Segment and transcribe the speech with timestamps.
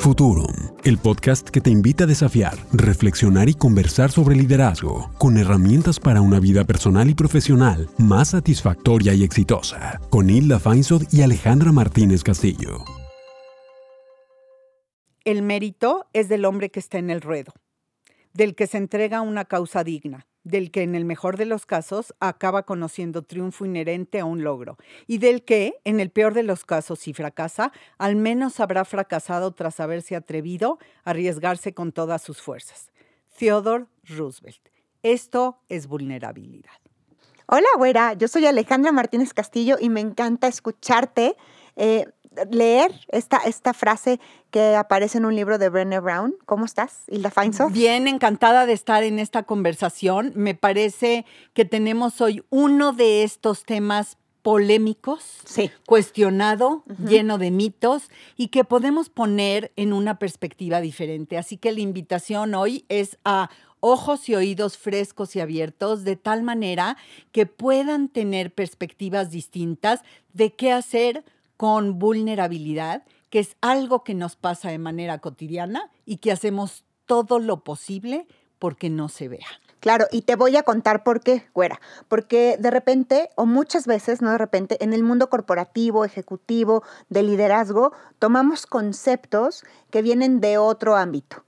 [0.00, 0.52] Futurum,
[0.84, 6.20] el podcast que te invita a desafiar, reflexionar y conversar sobre liderazgo, con herramientas para
[6.20, 12.22] una vida personal y profesional más satisfactoria y exitosa, con Hilda Feinsod y Alejandra Martínez
[12.22, 12.84] Castillo.
[15.24, 17.54] El mérito es del hombre que está en el ruedo,
[18.34, 22.14] del que se entrega una causa digna, del que en el mejor de los casos
[22.20, 26.64] acaba conociendo triunfo inherente a un logro, y del que, en el peor de los
[26.64, 32.40] casos, si fracasa, al menos habrá fracasado tras haberse atrevido a arriesgarse con todas sus
[32.40, 32.92] fuerzas.
[33.38, 34.60] Theodore Roosevelt.
[35.02, 36.70] Esto es vulnerabilidad.
[37.46, 38.14] Hola, güera.
[38.14, 41.36] Yo soy Alejandra Martínez Castillo y me encanta escucharte.
[41.76, 42.06] Eh,
[42.50, 44.20] leer esta, esta frase
[44.50, 46.36] que aparece en un libro de Brené Brown.
[46.46, 47.72] ¿Cómo estás, Hilda Feinsoft?
[47.72, 50.32] Bien, encantada de estar en esta conversación.
[50.34, 55.38] Me parece que tenemos hoy uno de estos temas polémicos,
[55.86, 61.38] cuestionado, lleno de mitos y que podemos poner en una perspectiva diferente.
[61.38, 63.48] Así que la invitación hoy es a
[63.80, 66.98] ojos y oídos frescos y abiertos de tal manera
[67.32, 70.00] que puedan tener perspectivas distintas
[70.34, 71.24] de qué hacer
[71.64, 77.38] con vulnerabilidad, que es algo que nos pasa de manera cotidiana y que hacemos todo
[77.38, 79.46] lo posible porque no se vea.
[79.80, 81.80] Claro, y te voy a contar por qué, güera.
[82.08, 87.22] Porque de repente, o muchas veces, no de repente, en el mundo corporativo, ejecutivo, de
[87.22, 91.43] liderazgo, tomamos conceptos que vienen de otro ámbito.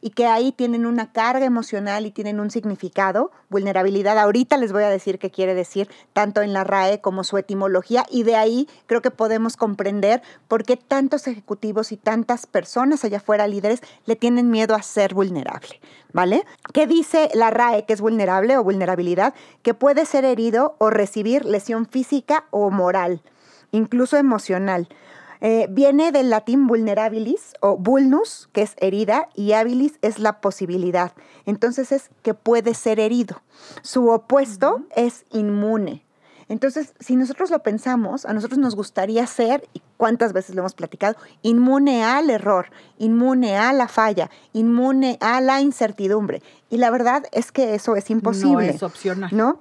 [0.00, 4.18] Y que ahí tienen una carga emocional y tienen un significado, vulnerabilidad.
[4.18, 8.04] Ahorita les voy a decir qué quiere decir, tanto en la RAE como su etimología,
[8.10, 13.18] y de ahí creo que podemos comprender por qué tantos ejecutivos y tantas personas allá
[13.18, 15.80] afuera, líderes, le tienen miedo a ser vulnerable,
[16.12, 16.44] ¿vale?
[16.72, 19.34] ¿Qué dice la RAE que es vulnerable o vulnerabilidad?
[19.62, 23.22] Que puede ser herido o recibir lesión física o moral,
[23.72, 24.88] incluso emocional
[25.40, 31.12] eh, viene del latín vulnerabilis o vulnus, que es herida, y habilis es la posibilidad.
[31.46, 33.42] Entonces es que puede ser herido.
[33.82, 36.04] Su opuesto es inmune.
[36.48, 40.74] Entonces, si nosotros lo pensamos, a nosotros nos gustaría ser, y cuántas veces lo hemos
[40.74, 42.66] platicado, inmune al error,
[42.98, 46.42] inmune a la falla, inmune a la incertidumbre.
[46.68, 48.66] Y la verdad es que eso es imposible.
[48.66, 49.30] No es opcional.
[49.34, 49.60] ¿No?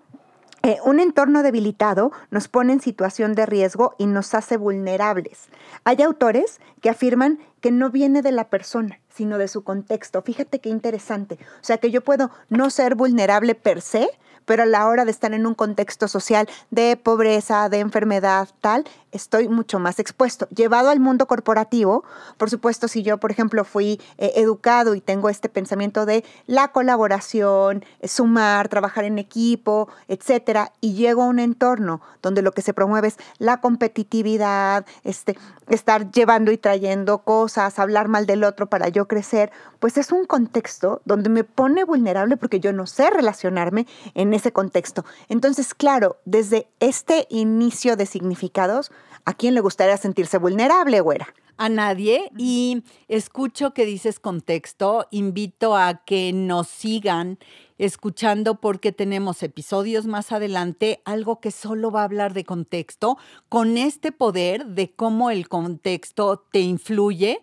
[0.65, 5.49] Eh, un entorno debilitado nos pone en situación de riesgo y nos hace vulnerables.
[5.83, 10.21] Hay autores que afirman que no viene de la persona, sino de su contexto.
[10.21, 11.37] Fíjate qué interesante.
[11.59, 14.07] O sea, que yo puedo no ser vulnerable per se,
[14.45, 18.85] pero a la hora de estar en un contexto social de pobreza, de enfermedad, tal,
[19.11, 20.47] estoy mucho más expuesto.
[20.49, 22.03] Llevado al mundo corporativo,
[22.37, 26.69] por supuesto, si yo, por ejemplo, fui eh, educado y tengo este pensamiento de la
[26.69, 32.61] colaboración, eh, sumar, trabajar en equipo, etcétera, y llego a un entorno donde lo que
[32.61, 35.37] se promueve es la competitividad, este,
[35.69, 40.25] estar llevando y trayendo cosas, hablar mal del otro para yo crecer, pues es un
[40.25, 45.05] contexto donde me pone vulnerable porque yo no sé relacionarme en ese contexto.
[45.29, 48.91] Entonces, claro, desde este inicio de significados,
[49.25, 51.33] ¿A quién le gustaría sentirse vulnerable, güera?
[51.55, 52.29] A nadie.
[52.37, 55.07] Y escucho que dices contexto.
[55.11, 57.39] Invito a que nos sigan
[57.77, 63.17] escuchando porque tenemos episodios más adelante, algo que solo va a hablar de contexto,
[63.49, 67.41] con este poder de cómo el contexto te influye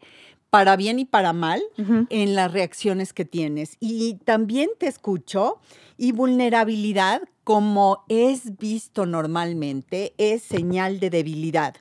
[0.51, 1.63] para bien y para mal
[2.11, 3.77] en las reacciones que tienes.
[3.81, 5.61] Y también te escucho
[5.97, 11.77] y vulnerabilidad, como es visto normalmente, es señal de debilidad.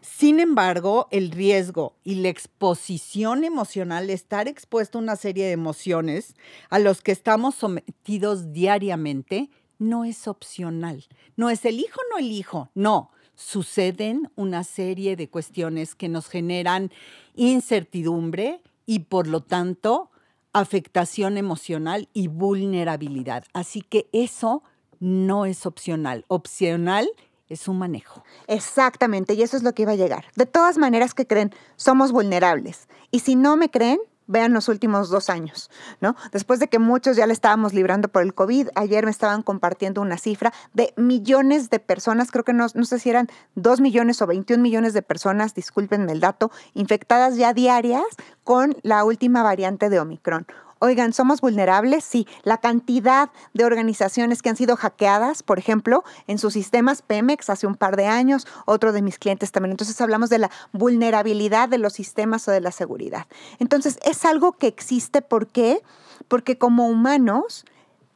[0.00, 6.34] Sin embargo, el riesgo y la exposición emocional, estar expuesto a una serie de emociones
[6.68, 11.06] a los que estamos sometidos diariamente, no es opcional.
[11.36, 16.92] No es elijo no elijo, no suceden una serie de cuestiones que nos generan
[17.34, 20.10] incertidumbre y por lo tanto
[20.52, 23.44] afectación emocional y vulnerabilidad.
[23.54, 24.62] Así que eso
[24.98, 26.24] no es opcional.
[26.28, 27.08] Opcional
[27.48, 28.22] es un manejo.
[28.46, 30.26] Exactamente, y eso es lo que iba a llegar.
[30.36, 32.88] De todas maneras que creen, somos vulnerables.
[33.10, 34.00] Y si no me creen,
[34.30, 36.16] vean los últimos dos años, ¿no?
[36.32, 40.00] Después de que muchos ya le estábamos librando por el COVID, ayer me estaban compartiendo
[40.00, 44.26] una cifra de millones de personas, creo que no, sé si eran dos millones o
[44.26, 48.04] 21 millones de personas, discúlpenme el dato, infectadas ya diarias
[48.44, 50.46] con la última variante de Omicron.
[50.82, 52.04] Oigan, ¿somos vulnerables?
[52.04, 52.26] Sí.
[52.42, 57.66] La cantidad de organizaciones que han sido hackeadas, por ejemplo, en sus sistemas Pemex hace
[57.66, 59.72] un par de años, otro de mis clientes también.
[59.72, 63.26] Entonces hablamos de la vulnerabilidad de los sistemas o de la seguridad.
[63.58, 65.20] Entonces es algo que existe.
[65.20, 65.82] ¿Por qué?
[66.28, 67.66] Porque como humanos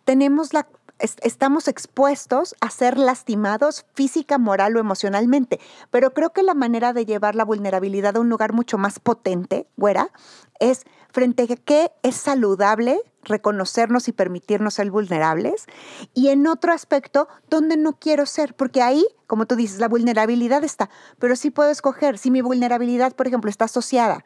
[0.07, 0.67] tenemos la
[1.23, 5.61] estamos expuestos a ser lastimados física, moral o emocionalmente.
[5.91, 9.67] Pero creo que la manera de llevar la vulnerabilidad a un lugar mucho más potente,
[9.77, 10.11] güera,
[10.61, 15.67] es frente a qué es saludable reconocernos y permitirnos ser vulnerables.
[16.13, 20.63] Y en otro aspecto, donde no quiero ser, porque ahí, como tú dices, la vulnerabilidad
[20.65, 22.19] está, pero sí puedo escoger.
[22.19, 24.25] Si mi vulnerabilidad, por ejemplo, está asociada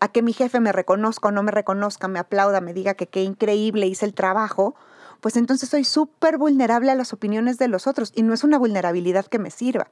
[0.00, 3.06] a que mi jefe me reconozca o no me reconozca, me aplauda, me diga que
[3.06, 4.74] qué increíble hice el trabajo,
[5.20, 8.58] pues entonces soy súper vulnerable a las opiniones de los otros y no es una
[8.58, 9.90] vulnerabilidad que me sirva.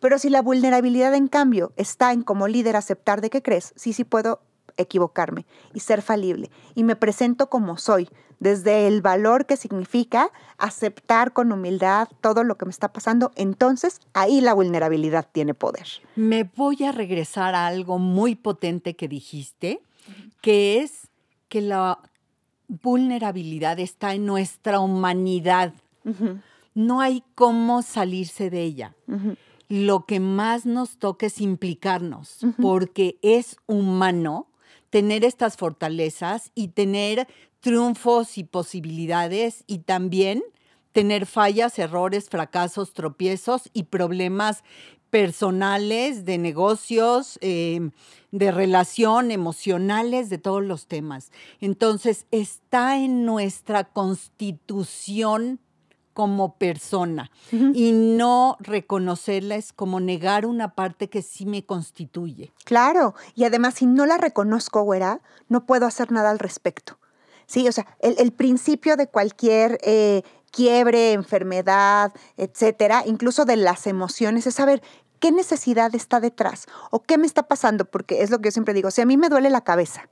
[0.00, 3.92] Pero si la vulnerabilidad, en cambio, está en como líder aceptar de qué crees, sí,
[3.92, 4.40] sí puedo
[4.76, 5.44] equivocarme
[5.74, 6.50] y ser falible.
[6.74, 8.08] Y me presento como soy,
[8.40, 13.32] desde el valor que significa aceptar con humildad todo lo que me está pasando.
[13.34, 15.88] Entonces ahí la vulnerabilidad tiene poder.
[16.16, 19.80] Me voy a regresar a algo muy potente que dijiste,
[20.40, 21.08] que es
[21.48, 21.98] que la
[22.68, 25.72] vulnerabilidad está en nuestra humanidad.
[26.74, 28.94] No hay cómo salirse de ella.
[29.68, 34.46] Lo que más nos toca es implicarnos, porque es humano
[34.90, 37.26] tener estas fortalezas y tener
[37.60, 40.42] triunfos y posibilidades y también
[40.92, 44.64] tener fallas, errores, fracasos, tropiezos y problemas
[45.10, 47.90] personales, de negocios, em,
[48.30, 51.30] de relación, emocionales, de todos los temas.
[51.60, 55.60] Entonces, está en nuestra constitución
[56.18, 62.52] como persona y no reconocerla es como negar una parte que sí me constituye.
[62.64, 66.98] Claro, y además si no la reconozco, güera, no puedo hacer nada al respecto.
[67.46, 74.46] Sí, o sea, el, principio de cualquier eh, quiebre, enfermedad, etcétera, incluso de las emociones,
[74.46, 74.82] es saber
[75.20, 78.74] qué necesidad está detrás o qué me está pasando, porque es lo que yo siempre
[78.74, 80.08] digo, si a mí me duele la cabeza,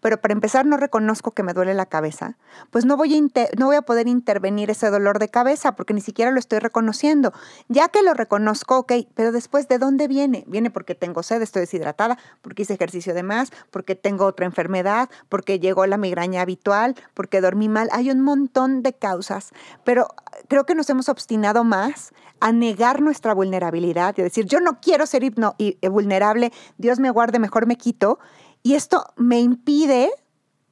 [0.00, 2.36] Pero para empezar no reconozco que me duele la cabeza,
[2.70, 6.00] pues no voy, a no voy a poder intervenir ese dolor de cabeza porque ni
[6.00, 7.32] siquiera lo estoy reconociendo.
[7.68, 10.44] Ya que lo reconozco, ok, pero después, ¿de dónde viene?
[10.46, 15.10] Viene porque tengo sed, estoy deshidratada, porque hice ejercicio de más, porque tengo otra enfermedad,
[15.28, 17.88] porque llegó la migraña habitual, porque dormí mal.
[17.92, 19.50] Hay un montón de causas,
[19.84, 20.08] pero
[20.48, 24.80] creo que nos hemos obstinado más a negar nuestra vulnerabilidad y a decir, yo no
[24.80, 28.18] quiero ser hipno y vulnerable, Dios me guarde, mejor me quito.
[28.62, 30.10] Y esto me impide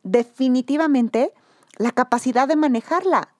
[0.03, 1.33] definitivamente
[1.79, 3.35] la capacidad de manejarla.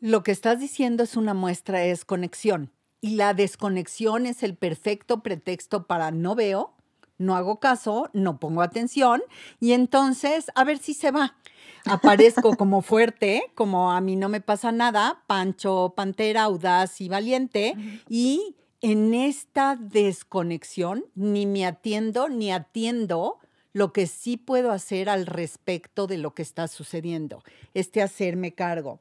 [0.00, 2.70] Lo que estás diciendo es una muestra de desconexión.
[3.00, 6.74] Y la desconexión es el perfecto pretexto para no veo,
[7.20, 9.22] no hago caso, no pongo atención
[9.60, 11.36] y entonces a ver si se va.
[11.84, 17.74] Aparezco como fuerte, como a mí no me pasa nada, pancho, pantera, audaz y valiente
[18.08, 23.39] y en esta desconexión ni me atiendo ni atiendo
[23.72, 27.42] lo que sí puedo hacer al respecto de lo que está sucediendo,
[27.74, 29.00] este hacerme cargo.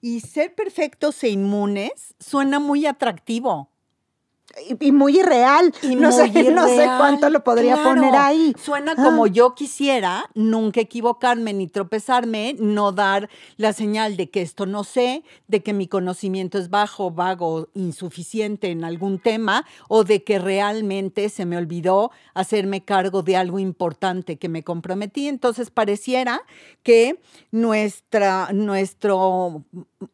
[0.00, 3.70] Y ser perfectos e inmunes suena muy atractivo
[4.80, 5.72] y, muy irreal.
[5.82, 8.54] Y no, sé, no sé cuánto lo podría poner ahí.
[8.62, 9.02] Suena ah.
[9.02, 14.84] como yo quisiera, nunca equivocarme ni tropezarme, no dar la señal de que esto no
[14.84, 20.38] sé, de que mi conocimiento es bajo, vago, insuficiente en algún tema o de que
[20.38, 25.28] realmente se me olvidó hacerme cargo de algo importante que me comprometí.
[25.28, 26.42] Entonces pareciera
[26.82, 29.64] que nuestra, nuestro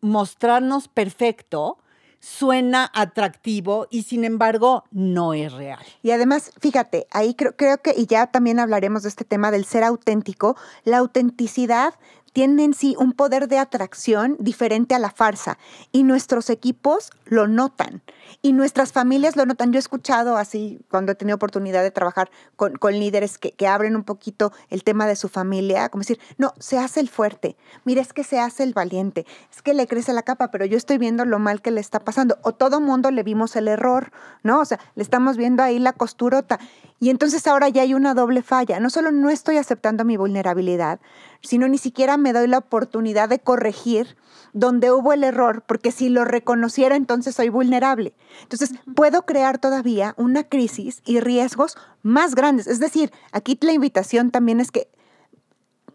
[0.00, 1.78] mostrarnos perfecto
[2.24, 5.84] suena atractivo y sin embargo no es real.
[6.02, 9.66] Y además, fíjate, ahí creo, creo que, y ya también hablaremos de este tema del
[9.66, 11.94] ser auténtico, la autenticidad
[12.34, 15.56] tiene en sí un poder de atracción diferente a la farsa
[15.92, 18.02] y nuestros equipos lo notan
[18.42, 19.72] y nuestras familias lo notan.
[19.72, 23.94] Yo he escuchado así cuando he tenido oportunidad de trabajar con, líderes que, que, abren
[23.94, 28.02] un poquito el tema de su familia, como decir, no, se hace el fuerte, mira,
[28.02, 30.98] es que se hace el valiente, es que le crece la capa, pero yo estoy
[30.98, 34.10] viendo lo mal que le está pasando o todo mundo le vimos el error,
[34.42, 34.60] ¿no?
[34.60, 36.58] O sea, le estamos viendo ahí la costurota
[37.00, 38.80] y entonces ahora ya hay una doble falla.
[38.80, 41.00] No solo no estoy aceptando mi vulnerabilidad,
[41.44, 44.16] sino ni siquiera me doy la oportunidad de corregir
[44.52, 48.14] donde hubo el error, porque si lo reconociera entonces soy vulnerable.
[48.42, 52.66] Entonces puedo crear todavía una crisis y riesgos más grandes.
[52.66, 54.88] Es decir, aquí la invitación también es que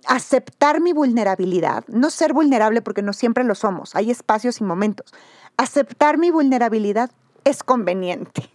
[0.05, 5.13] aceptar mi vulnerabilidad, no ser vulnerable porque no siempre lo somos, hay espacios y momentos.
[5.57, 7.11] Aceptar mi vulnerabilidad
[7.43, 8.49] es conveniente.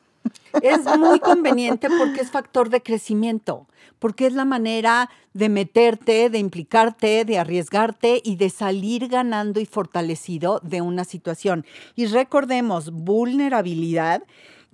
[0.63, 3.67] Es muy conveniente porque es factor de crecimiento,
[3.99, 9.67] porque es la manera de meterte, de implicarte, de arriesgarte y de salir ganando y
[9.67, 11.67] fortalecido de una situación.
[11.97, 14.23] Y recordemos, vulnerabilidad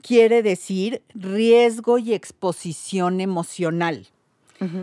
[0.02, 4.08] quiere decir riesgo y exposición emocional.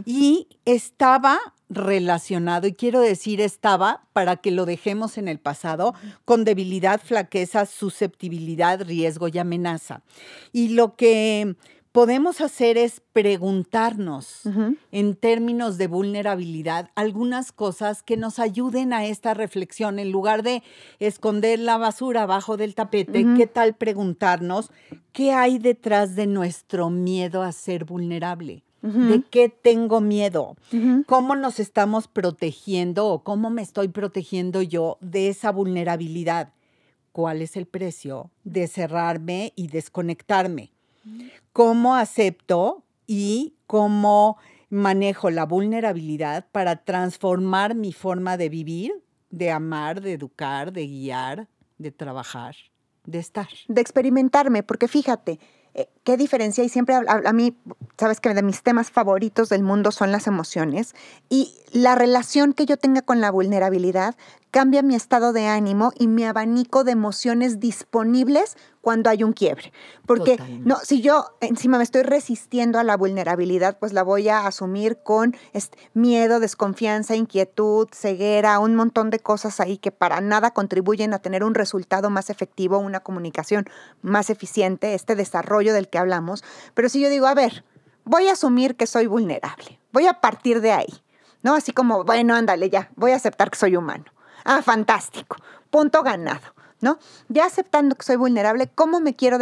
[0.06, 5.94] Y estaba relacionado, y quiero decir estaba para que lo dejemos en el pasado,
[6.26, 10.02] con debilidad, flaqueza, susceptibilidad, riesgo y amenaza.
[10.54, 11.56] Y lo que
[11.92, 14.44] podemos hacer es preguntarnos
[14.92, 19.98] en términos de vulnerabilidad algunas cosas que nos ayuden a esta reflexión.
[19.98, 20.62] En lugar de
[21.00, 24.70] esconder la basura abajo del tapete, ¿qué tal preguntarnos
[25.12, 28.67] qué hay detrás de nuestro miedo a ser vulnerable?
[28.82, 30.56] ¿De qué tengo miedo?
[31.08, 36.54] ¿Cómo nos estamos protegiendo o cómo me estoy protegiendo yo de esa vulnerabilidad?
[37.12, 40.72] ¿Cuál es el precio de cerrarme y desconectarme?
[41.54, 44.38] cómo acepto y cómo
[44.70, 48.94] manejo la vulnerabilidad para transformar mi forma de vivir,
[49.30, 52.56] de amar, de educar, de guiar, de trabajar,
[53.06, 53.48] de estar.
[53.68, 55.40] De experimentarme, porque fíjate,
[56.04, 56.64] ¿qué diferencia?
[56.64, 57.56] Y siempre a, a, mí,
[57.98, 60.96] sabes que de mis temas favoritos del mundo son las emociones
[61.30, 64.16] y la relación que yo tenga con la vulnerabilidad
[64.52, 69.74] cambia mi estado de ánimo y mi abanico de emociones disponibles cuando hay un quiebre.
[70.06, 74.48] Porque no, si yo encima me estoy resistiendo a la vulnerabilidad, pues la voy a
[74.48, 80.52] asumir con este, miedo, desconfianza, inquietud, ceguera, un montón de cosas ahí que para nada
[80.52, 83.70] contribuyen a tener un resultado más efectivo, una comunicación
[84.02, 86.44] más eficiente, este desarrollo del que hablamos.
[86.74, 87.66] Pero si yo digo, a ver,
[88.06, 91.04] voy a asumir que soy vulnerable, voy a partir de ahí,
[91.44, 91.56] ¿no?
[91.56, 94.06] Así como, bueno, ándale, ya, voy a aceptar que soy humano.
[94.50, 95.36] Ah, fantástico.
[95.70, 96.56] Punto ganado.
[96.80, 97.00] ¿No?
[97.28, 99.40] Ya aceptando que soy vulnerable, ¿cómo me quiero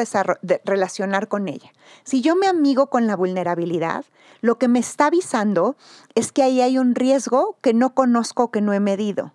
[0.63, 1.69] relacionar con ella?
[2.05, 4.05] Si yo me amigo con la vulnerabilidad,
[4.39, 5.75] lo que me está avisando
[6.15, 9.33] es que ahí hay un riesgo que no conozco, que no he medido.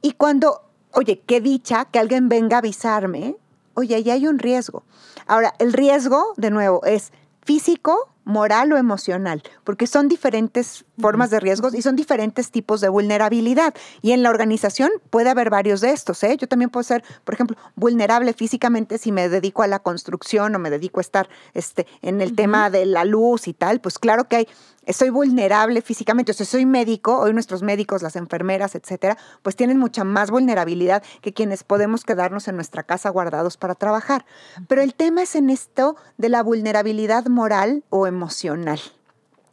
[0.00, 0.62] Y cuando,
[0.92, 3.36] oye, qué dicha que alguien venga a avisarme,
[3.74, 4.84] oye, ahí hay un riesgo.
[5.26, 7.12] Ahora, el riesgo, de nuevo, es
[7.42, 12.90] físico, moral o emocional, porque son diferentes formas de riesgos y son diferentes tipos de
[12.90, 13.74] vulnerabilidad.
[14.02, 16.22] Y en la organización puede haber varios de estos.
[16.22, 16.36] ¿eh?
[16.38, 20.58] Yo también puedo ser, por ejemplo, vulnerable físicamente si me dedico a la construcción o
[20.58, 23.80] me dedico a estar este, en el tema de la luz y tal.
[23.80, 24.48] Pues claro que hay
[24.92, 29.78] soy vulnerable físicamente, o sea, soy médico, hoy nuestros médicos, las enfermeras, etcétera, pues tienen
[29.78, 34.24] mucha más vulnerabilidad que quienes podemos quedarnos en nuestra casa guardados para trabajar.
[34.66, 38.80] Pero el tema es en esto de la vulnerabilidad moral o emocional,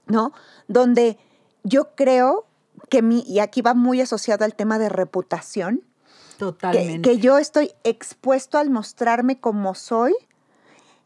[0.08, 0.32] ¿no?
[0.68, 1.18] Donde
[1.64, 2.46] yo creo
[2.90, 5.84] que mi, y aquí va muy asociado al tema de reputación,
[6.38, 7.10] Totalmente.
[7.10, 10.14] que yo estoy expuesto al mostrarme como soy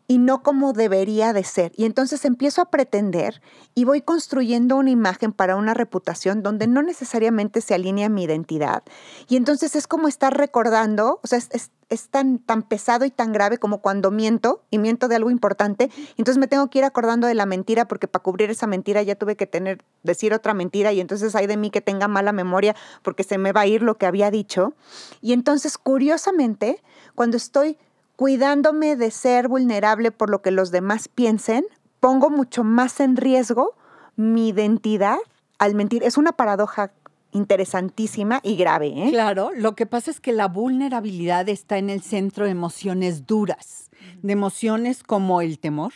[0.09, 1.71] y no como debería de ser.
[1.75, 3.43] Y entonces empiezo a pretender
[3.75, 8.81] y voy construyendo una imagen para una reputación donde no necesariamente se alinea mi identidad.
[9.27, 13.59] Y entonces es como estar recordando, o sea, es, tan, tan pesado y tan grave
[13.59, 15.91] como cuando miento y miento de algo importante.
[16.17, 19.13] entonces me tengo que ir acordando de la mentira porque para cubrir esa mentira ya
[19.13, 22.75] tuve que tener, decir otra mentira y entonces hay de mí que tenga mala memoria
[23.03, 24.73] porque se me va a ir lo que había dicho.
[25.21, 26.81] Y entonces, curiosamente,
[27.13, 27.77] cuando estoy
[28.19, 31.63] cuidándome de ser vulnerable por lo que los demás piensen,
[32.01, 33.77] pongo mucho más en riesgo
[34.17, 35.19] mi identidad
[35.57, 36.03] al mentir.
[36.03, 36.91] Es una paradoja
[37.31, 38.87] interesantísima y grave.
[38.87, 39.09] ¿eh?
[39.11, 43.89] Claro, lo que pasa es que la vulnerabilidad está en el centro de emociones duras,
[44.21, 45.93] de emociones como el temor,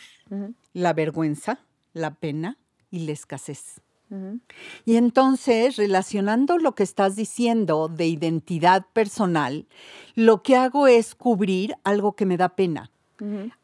[0.72, 1.60] la vergüenza,
[1.92, 2.58] la pena
[2.90, 3.82] y la escasez.
[4.86, 9.66] Y entonces, relacionando lo que estás diciendo de identidad personal,
[10.16, 12.92] lo que hago es cubrir algo que me da pena,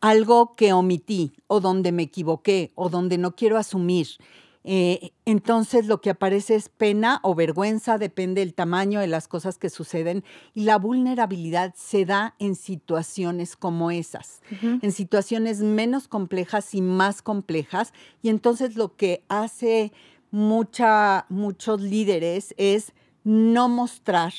[0.02, 4.08] algo que omití o donde me equivoqué o donde no quiero asumir.
[4.66, 9.58] Eh, entonces lo que aparece es pena o vergüenza, depende del tamaño de las cosas
[9.58, 16.76] que suceden y la vulnerabilidad se da en situaciones como esas, en situaciones menos complejas
[16.76, 19.94] y más complejas y entonces lo que hace
[20.32, 22.94] mucha, muchos líderes es
[23.24, 24.34] no mostrar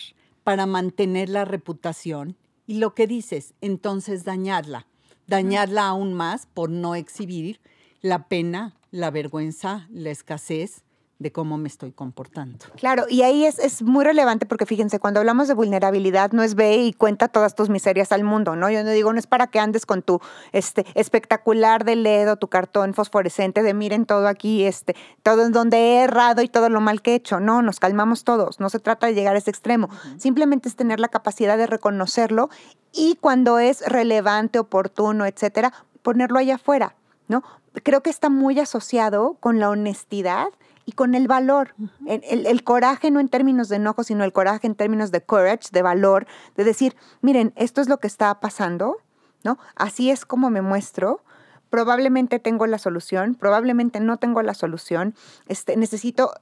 [0.45, 4.87] para mantener la reputación y lo que dices, entonces dañarla,
[5.27, 7.61] dañarla aún más por no exhibir
[8.01, 10.85] la pena, la vergüenza, la escasez
[11.21, 12.65] de cómo me estoy comportando.
[12.77, 16.55] Claro, y ahí es, es, muy relevante porque fíjense, cuando hablamos de vulnerabilidad no es
[16.55, 18.71] ve y cuenta todas tus miserias al mundo, ¿no?
[18.71, 20.19] Yo no digo, no es para que andes con tu
[20.53, 25.77] este, espectacular de LED tu cartón fosforescente de miren todo aquí, este, todo en donde
[25.77, 27.39] he errado y todo lo mal que he hecho.
[27.39, 31.01] No, nos calmamos todos, no se trata de llegar a ese extremo, simplemente es tener
[31.01, 32.49] la capacidad de reconocerlo
[32.93, 36.97] y cuando es relevante, oportuno, etcétera, ponerlo allá afuera,
[37.29, 37.43] ¿no?
[37.83, 40.49] Creo que está muy asociado con la honestidad
[40.91, 41.75] y con el valor.
[42.05, 45.83] el, coraje no en términos de enojo, sino el coraje en términos de courage, de
[45.83, 48.97] valor, de decir, miren, esto es lo que está pasando,
[49.45, 49.57] ¿no?
[49.77, 51.23] Así es como me muestro,
[51.71, 55.15] probablemente tengo la solución, probablemente no tengo la solución,
[55.47, 56.33] este, necesito,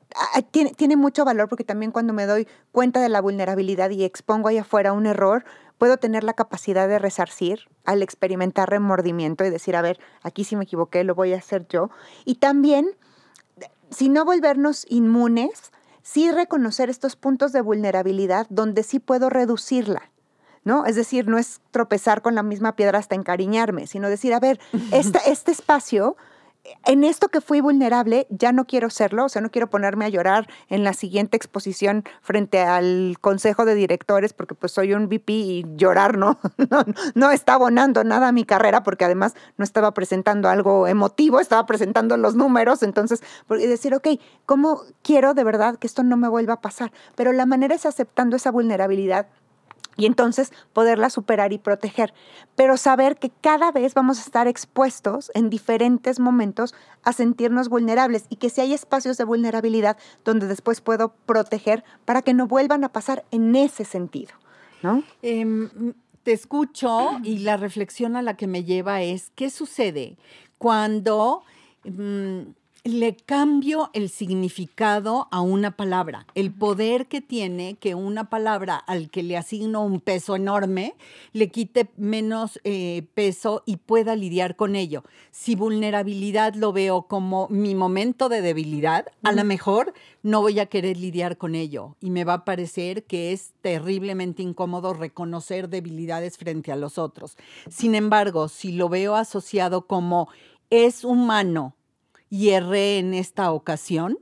[0.50, 4.48] tiene, tiene mucho valor porque también cuando me doy cuenta de la vulnerabilidad y expongo
[4.48, 5.44] ahí afuera un error,
[5.76, 10.56] puedo tener la capacidad de resarcir al experimentar remordimiento y decir, a ver, aquí sí
[10.56, 11.90] me equivoqué, lo voy a hacer yo.
[12.24, 12.96] Y también,
[13.90, 20.10] si no volvernos inmunes, sí reconocer estos puntos de vulnerabilidad donde sí puedo reducirla.
[20.64, 20.84] ¿No?
[20.84, 24.60] Es decir, no es tropezar con la misma piedra hasta encariñarme, sino decir, a ver,
[24.92, 26.16] este espacio
[26.86, 30.08] en esto que fui vulnerable, ya no quiero serlo, o sea, no quiero ponerme a
[30.08, 35.32] llorar en la siguiente exposición frente al consejo de directores, porque pues soy un VP
[35.32, 36.38] y llorar no,
[36.70, 36.84] no,
[37.14, 41.66] no está abonando nada a mi carrera, porque además no estaba presentando algo emotivo, estaba
[41.66, 44.08] presentando los números, entonces, y decir, ok,
[44.46, 46.92] ¿cómo quiero de verdad que esto no me vuelva a pasar?
[47.14, 49.26] Pero la manera es aceptando esa vulnerabilidad
[49.98, 52.14] y entonces poderla superar y proteger.
[52.56, 58.24] Pero saber que cada vez vamos a estar expuestos en diferentes momentos a sentirnos vulnerables
[58.30, 62.84] y que si hay espacios de vulnerabilidad donde después puedo proteger para que no vuelvan
[62.84, 64.34] a pasar en ese sentido,
[64.82, 65.02] ¿no?
[65.20, 65.68] Em,
[66.22, 70.16] te escucho y la reflexión a la que me lleva es, ¿qué sucede
[70.56, 71.42] cuando...
[71.84, 72.52] Mm,
[72.84, 79.10] le cambio el significado a una palabra, el poder que tiene que una palabra al
[79.10, 80.94] que le asigno un peso enorme
[81.32, 85.02] le quite menos eh, peso y pueda lidiar con ello.
[85.30, 89.92] Si vulnerabilidad lo veo como mi momento de debilidad, a lo mejor
[90.22, 94.42] no voy a querer lidiar con ello y me va a parecer que es terriblemente
[94.42, 97.36] incómodo reconocer debilidades frente a los otros.
[97.68, 100.28] Sin embargo, si lo veo asociado como
[100.70, 101.74] es humano,
[102.30, 104.18] y erré en esta ocasión,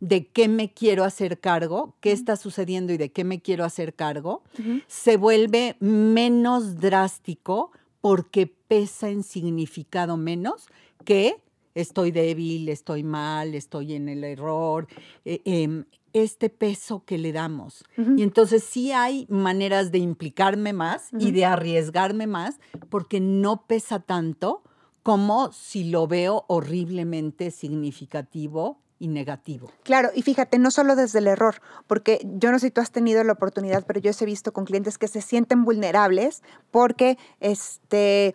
[0.00, 3.94] de qué me quiero hacer cargo, qué está sucediendo y de qué me quiero hacer
[3.94, 4.42] cargo,
[4.86, 7.70] se vuelve menos drástico
[8.00, 10.68] porque pesa en significado menos
[11.04, 11.36] que
[11.74, 14.86] estoy débil, estoy mal, estoy en el error,
[15.24, 17.84] eh, em, este peso que le damos.
[18.16, 22.58] Y entonces sí hay maneras de implicarme más y de arriesgarme más
[22.88, 24.62] porque no pesa tanto
[25.06, 29.70] como si lo veo horriblemente significativo y negativo.
[29.84, 32.90] Claro, y fíjate, no solo desde el error, porque yo no sé si tú has
[32.90, 38.34] tenido la oportunidad, pero yo he visto con clientes que se sienten vulnerables porque este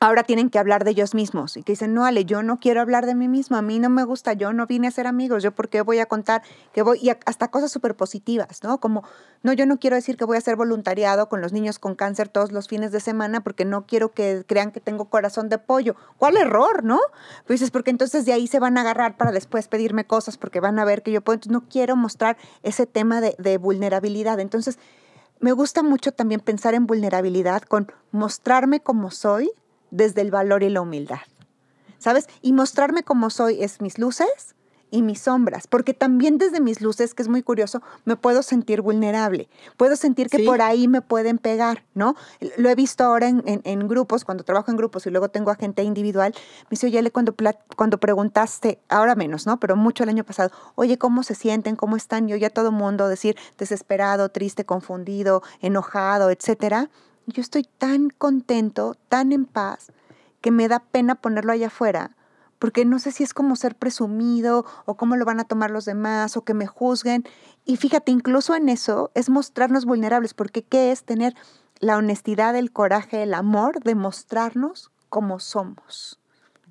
[0.00, 2.80] ahora tienen que hablar de ellos mismos y que dicen, no, Ale, yo no quiero
[2.80, 5.42] hablar de mí mismo, a mí no me gusta, yo no vine a ser amigos,
[5.42, 8.78] yo por qué voy a contar que voy, y hasta cosas súper positivas, ¿no?
[8.78, 9.04] Como,
[9.42, 12.28] no, yo no quiero decir que voy a hacer voluntariado con los niños con cáncer
[12.28, 15.96] todos los fines de semana porque no quiero que crean que tengo corazón de pollo.
[16.18, 17.00] ¿Cuál error, no?
[17.46, 20.60] Pues dices, porque entonces de ahí se van a agarrar para después pedirme cosas porque
[20.60, 24.40] van a ver que yo puedo, entonces no quiero mostrar ese tema de, de vulnerabilidad.
[24.40, 24.78] Entonces,
[25.40, 29.50] me gusta mucho también pensar en vulnerabilidad con mostrarme como soy,
[29.94, 31.20] desde el valor y la humildad.
[31.98, 32.26] ¿Sabes?
[32.42, 34.54] Y mostrarme como soy es mis luces
[34.90, 38.80] y mis sombras, porque también desde mis luces, que es muy curioso, me puedo sentir
[38.80, 42.14] vulnerable, puedo sentir que por ahí me pueden pegar, ¿no?
[42.58, 45.82] Lo he visto ahora en, grupos, cuando trabajo en grupos y luego tengo a gente
[45.82, 46.32] individual,
[46.64, 47.34] me dice, oye, cuando,
[47.76, 49.58] cuando preguntaste, ahora menos, ¿no?
[49.58, 51.74] Pero mucho el año pasado, oye, ¿cómo se sienten?
[51.74, 52.28] ¿Cómo están?
[52.28, 56.88] Yo ya todo mundo decir desesperado, triste, confundido, enojado, etcétera
[57.26, 59.92] yo estoy tan contento, tan en paz,
[60.40, 62.16] que me da pena ponerlo allá afuera,
[62.58, 65.84] porque no sé si es como ser presumido o cómo lo van a tomar los
[65.84, 67.24] demás o que me juzguen.
[67.64, 71.34] Y fíjate, incluso en eso es mostrarnos vulnerables, porque ¿qué es tener
[71.80, 76.18] la honestidad, el coraje, el amor de mostrarnos como somos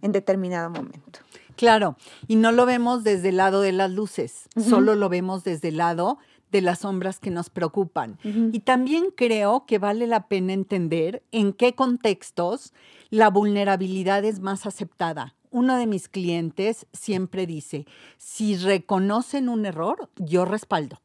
[0.01, 1.19] en determinado momento?
[1.55, 1.95] Claro,
[2.27, 5.77] y no lo vemos desde el lado de las luces, solo lo vemos desde el
[5.77, 6.17] lado
[6.53, 8.17] de las sombras que nos preocupan.
[8.23, 12.71] Y también creo que vale la pena entender en qué contextos
[13.09, 15.35] la vulnerabilidad es más aceptada.
[15.51, 17.85] Uno de mis clientes siempre dice,
[18.17, 21.01] si reconocen un error, yo respaldo.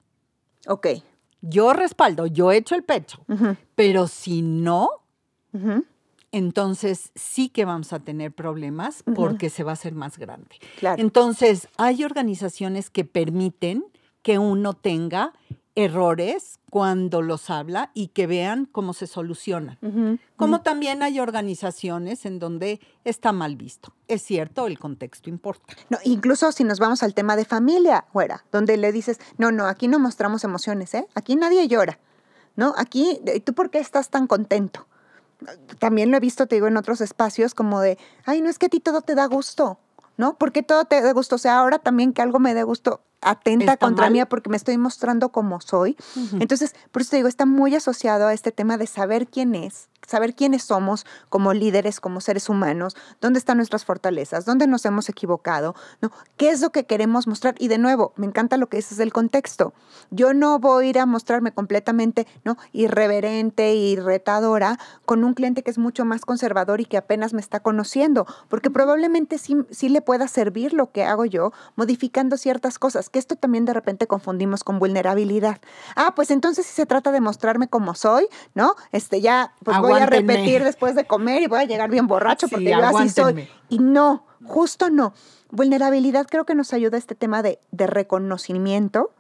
[0.67, 0.87] Ok.
[1.41, 3.25] Yo respaldo, yo echo el pecho.
[3.75, 4.91] Pero si no,
[6.31, 10.57] entonces sí que vamos a tener problemas porque se va a hacer más grande.
[10.99, 13.85] Entonces, hay organizaciones que permiten
[14.23, 15.33] que uno tenga
[15.75, 19.79] errores cuando los habla y que vean cómo se solucionan.
[20.37, 23.95] Como también hay organizaciones en donde está mal visto.
[24.09, 25.75] Es cierto, el contexto importa.
[25.89, 29.67] No, incluso si nos vamos al tema de familia, fuera, donde le dices, no, no,
[29.67, 31.07] aquí no mostramos emociones, ¿eh?
[31.15, 32.01] Aquí nadie llora,
[32.57, 32.75] ¿no?
[32.77, 34.89] Aquí, ¿tú por qué estás tan contento?
[35.79, 38.67] También lo he visto, te digo, en otros espacios como de, ay, no es que
[38.67, 39.79] a ti todo te da gusto,
[40.17, 40.37] ¿no?
[40.37, 41.37] Porque todo te da gusto.
[41.37, 44.13] O sea, ahora también que algo me dé gusto, atenta ¿Está contra mal?
[44.13, 45.97] mí porque me estoy mostrando como soy.
[46.41, 49.89] Entonces, por eso te digo, está muy asociado a este tema de saber quién es,
[50.07, 55.09] saber quiénes somos como líderes, como seres humanos, dónde están nuestras fortalezas, dónde nos hemos
[55.09, 56.11] equivocado, ¿no?
[56.37, 57.55] ¿Qué es lo que queremos mostrar?
[57.59, 59.73] Y de nuevo, me encanta lo que dices del contexto.
[60.11, 62.57] Yo no voy a ir a mostrarme completamente, ¿no?
[62.73, 67.41] Irreverente y retadora con un cliente que es mucho más conservador y que apenas me
[67.41, 72.79] está conociendo, porque probablemente sí, sí le pueda servir lo que hago yo, modificando ciertas
[72.79, 75.59] cosas, que esto también de repente confundimos con vulnerabilidad.
[75.97, 78.75] Ah, pues entonces si se trata de mostrarme como soy, ¿no?
[78.93, 82.49] Este ya, pues voy a repetir después de comer y voy a llegar bien borracho
[82.49, 83.49] Sí, porque yo así soy.
[83.69, 85.15] Y no, justo no.
[85.51, 89.13] Vulnerabilidad creo que nos ayuda este tema de, de reconocimiento,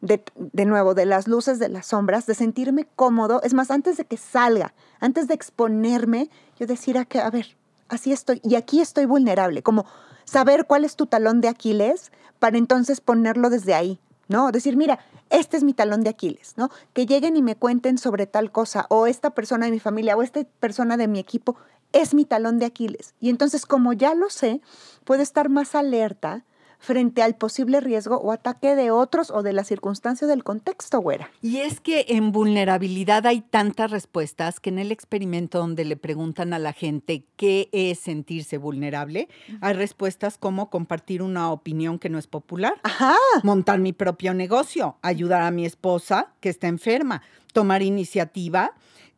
[0.00, 3.40] de, de nuevo, de las luces, de las sombras, de sentirme cómodo.
[3.42, 7.56] Es más, antes de que salga, antes de exponerme, yo decir a, que, a ver,
[7.88, 8.40] así estoy.
[8.44, 9.86] Y aquí estoy vulnerable, como
[10.24, 14.00] saber cuál es tu talón de Aquiles para entonces ponerlo desde ahí.
[14.30, 14.52] ¿no?
[14.52, 16.70] Decir, mira, este es mi talón de Aquiles, ¿no?
[16.92, 20.22] Que lleguen y me cuenten sobre tal cosa, o esta persona de mi familia, o
[20.22, 21.56] esta persona de mi equipo,
[21.92, 23.14] es mi talón de Aquiles.
[23.18, 24.60] Y entonces, como ya lo sé,
[25.02, 26.44] puedo estar más alerta
[26.80, 31.30] frente al posible riesgo o ataque de otros o de las circunstancias del contexto, güera.
[31.42, 36.54] Y es que en vulnerabilidad hay tantas respuestas que en el experimento donde le preguntan
[36.54, 39.28] a la gente qué es sentirse vulnerable,
[39.60, 43.14] hay respuestas como compartir una opinión que no es popular, Ajá.
[43.42, 48.72] montar mi propio negocio, ayudar a mi esposa que está enferma, tomar iniciativa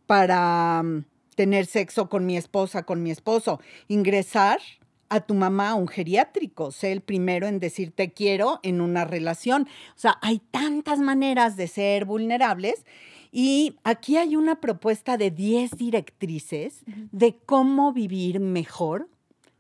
[0.07, 1.05] para mm,
[1.37, 4.59] tener sexo con mi esposa, con mi esposo, ingresar
[5.13, 9.05] a tu mamá a un geriátrico, sé el primero en decir te quiero en una
[9.05, 9.69] relación.
[9.95, 12.87] O sea, hay tantas maneras de ser vulnerables
[13.31, 19.11] y aquí hay una propuesta de 10 directrices de cómo vivir mejor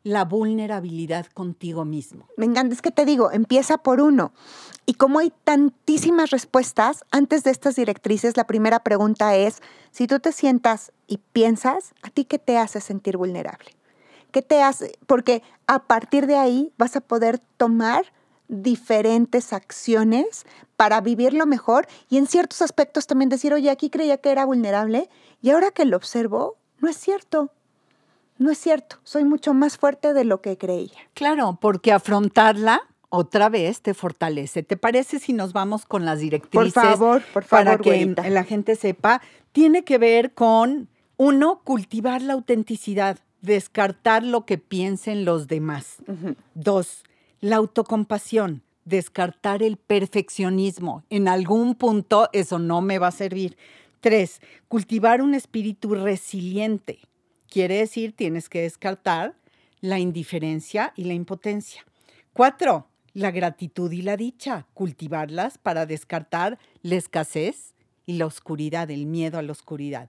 [0.04, 2.28] la vulnerabilidad contigo mismo.
[2.38, 4.32] Me encanta, es que te digo, empieza por uno.
[4.86, 9.60] Y como hay tantísimas respuestas, antes de estas directrices, la primera pregunta es,
[9.90, 13.70] si tú te sientas y piensas, ¿a ti qué te hace sentir vulnerable?
[14.32, 14.98] ¿Qué te hace?
[15.06, 18.06] Porque a partir de ahí vas a poder tomar
[18.48, 20.44] diferentes acciones
[20.76, 25.08] para vivirlo mejor y en ciertos aspectos también decir, oye, aquí creía que era vulnerable
[25.40, 27.50] y ahora que lo observo, no es cierto.
[28.38, 30.98] No es cierto, soy mucho más fuerte de lo que creía.
[31.14, 34.62] Claro, porque afrontarla otra vez te fortalece.
[34.62, 36.72] ¿Te parece si nos vamos con las directrices?
[36.72, 38.28] favor, por favor, Para que güerita.
[38.30, 39.20] la gente sepa,
[39.52, 45.98] tiene que ver con, uno, cultivar la autenticidad, descartar lo que piensen los demás.
[46.54, 47.04] Dos,
[47.40, 51.04] la autocompasión, descartar el perfeccionismo.
[51.10, 53.58] En algún punto eso no me va a servir.
[54.00, 57.00] Tres, cultivar un espíritu resiliente.
[57.48, 59.34] Quiere decir, tienes que descartar
[59.80, 61.84] la indiferencia y la impotencia.
[62.32, 67.74] Cuatro, la gratitud y la dicha, cultivarlas para descartar la escasez
[68.06, 70.08] y la oscuridad, el miedo a la oscuridad.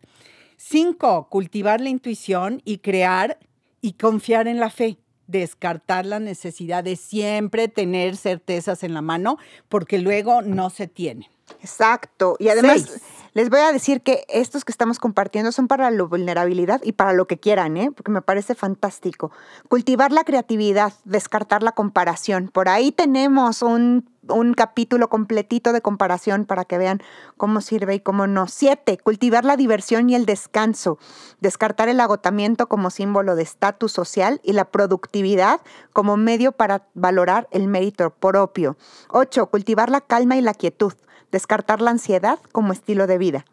[0.65, 3.37] Cinco, cultivar la intuición y crear
[3.81, 4.97] y confiar en la fe.
[5.27, 11.29] Descartar la necesidad de siempre tener certezas en la mano porque luego no se tienen.
[11.59, 12.37] Exacto.
[12.39, 13.01] Y además, Seis.
[13.33, 17.11] les voy a decir que estos que estamos compartiendo son para la vulnerabilidad y para
[17.11, 17.91] lo que quieran, ¿eh?
[17.91, 19.31] porque me parece fantástico.
[19.67, 22.47] Cultivar la creatividad, descartar la comparación.
[22.47, 27.01] Por ahí tenemos un, un capítulo completito de comparación para que vean
[27.37, 28.47] cómo sirve y cómo no.
[28.47, 30.97] Siete, cultivar la diversión y el descanso.
[31.41, 37.47] Descartar el agotamiento como símbolo de estatus social y la productividad como medio para valorar
[37.51, 38.77] el mérito propio.
[39.09, 40.93] Ocho, cultivar la calma y la quietud
[41.33, 43.45] descartar la ansiedad como estilo de vida.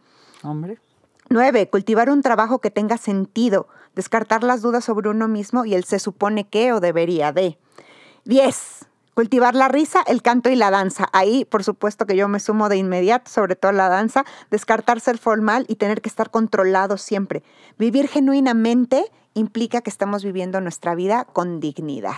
[0.44, 0.78] Hombre.
[1.30, 1.68] 9.
[1.70, 5.98] Cultivar un trabajo que tenga sentido, descartar las dudas sobre uno mismo y el se
[5.98, 7.58] supone que o debería de.
[8.24, 8.86] 10.
[9.20, 11.06] Cultivar la risa, el canto y la danza.
[11.12, 15.18] Ahí, por supuesto que yo me sumo de inmediato, sobre todo la danza, descartar ser
[15.18, 17.42] formal y tener que estar controlado siempre.
[17.76, 19.04] Vivir genuinamente
[19.34, 22.14] implica que estamos viviendo nuestra vida con dignidad.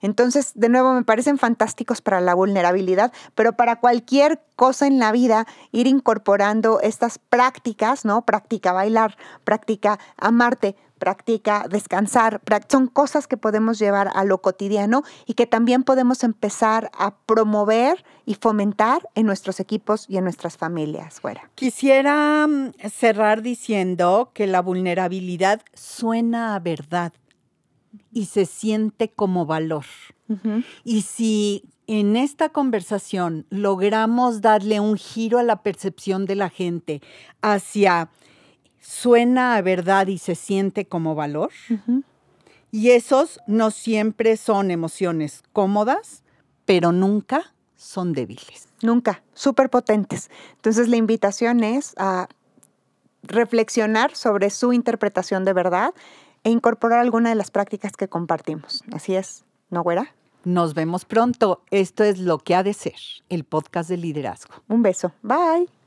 [0.00, 5.12] Entonces, de nuevo, me parecen fantásticos para la vulnerabilidad, pero para cualquier cosa en la
[5.12, 8.24] vida, ir incorporando estas prácticas, ¿no?
[8.24, 15.34] Práctica bailar, práctica amarte, práctica descansar, son cosas que podemos llevar a lo cotidiano y
[15.34, 21.18] que también podemos empezar a promover y fomentar en nuestros equipos y en nuestras familias.
[21.20, 21.50] Fuera.
[21.56, 27.12] Quisiera mm, cerrar diciendo que la vulnerabilidad suena a verdad
[28.12, 29.86] y se siente como valor.
[30.84, 37.02] Y si en esta conversación logramos darle un giro a la percepción de la gente
[37.42, 38.10] hacia
[38.80, 41.50] suena a verdad y se siente como valor,
[42.72, 46.22] y esos no siempre son emociones cómodas,
[46.64, 48.68] pero nunca son débiles.
[48.82, 50.30] Nunca, súper potentes.
[50.56, 52.28] Entonces la invitación es a
[53.22, 55.94] reflexionar sobre su interpretación de verdad
[56.44, 58.82] e incorporar alguna de las prácticas que compartimos.
[58.92, 60.14] Así es, ¿no, güera?
[60.44, 61.62] Nos vemos pronto.
[61.70, 62.96] Esto es Lo que ha de ser,
[63.28, 64.54] el podcast de liderazgo.
[64.68, 65.12] Un beso.
[65.22, 65.79] Bye.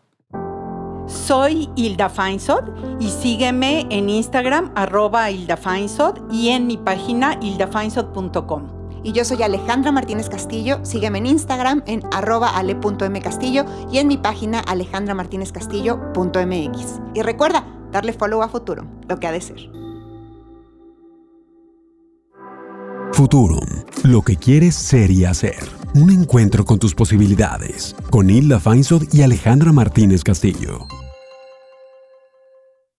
[1.07, 2.63] Soy Hilda Feinsod
[2.99, 8.83] y sígueme en Instagram arroba Hilda Feinsod y en mi página hildafeinsod.com.
[9.03, 10.79] Y yo soy Alejandra Martínez Castillo.
[10.83, 17.01] Sígueme en Instagram en arroba ale.mcastillo y en mi página alejandramartinezcastillo.mx.
[17.13, 19.69] Y recuerda, darle follow a Futurum, lo que ha de ser.
[23.11, 23.67] Futurum,
[24.03, 25.82] lo que quieres ser y hacer.
[25.95, 27.95] Un encuentro con tus posibilidades.
[28.09, 30.87] Con Hilda Feinsod y Alejandra Martínez Castillo.